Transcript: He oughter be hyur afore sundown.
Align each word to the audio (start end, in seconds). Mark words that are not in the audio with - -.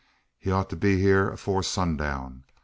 He 0.39 0.49
oughter 0.51 0.75
be 0.75 0.97
hyur 0.97 1.29
afore 1.31 1.61
sundown. 1.61 2.43